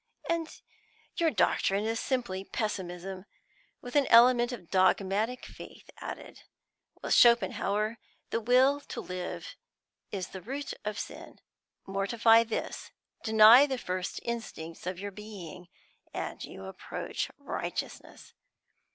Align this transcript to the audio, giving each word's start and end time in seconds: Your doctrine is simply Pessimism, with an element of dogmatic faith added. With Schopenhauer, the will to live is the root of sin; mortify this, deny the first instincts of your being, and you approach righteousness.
Your 1.17 1.29
doctrine 1.29 1.83
is 1.83 1.99
simply 1.99 2.43
Pessimism, 2.43 3.25
with 3.81 3.95
an 3.95 4.07
element 4.07 4.51
of 4.51 4.71
dogmatic 4.71 5.45
faith 5.45 5.91
added. 5.99 6.41
With 7.03 7.13
Schopenhauer, 7.13 7.99
the 8.31 8.41
will 8.41 8.79
to 8.79 8.99
live 8.99 9.55
is 10.11 10.29
the 10.29 10.41
root 10.41 10.73
of 10.83 10.97
sin; 10.97 11.39
mortify 11.85 12.43
this, 12.43 12.89
deny 13.23 13.67
the 13.67 13.77
first 13.77 14.19
instincts 14.23 14.87
of 14.87 14.97
your 14.97 15.11
being, 15.11 15.67
and 16.15 16.43
you 16.43 16.65
approach 16.65 17.29
righteousness. 17.37 18.33